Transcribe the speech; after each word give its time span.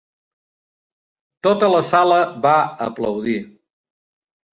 Tota 1.47 1.69
la 1.73 1.81
sala 1.89 2.17
va 2.47 2.55
aplaudir. 2.87 3.37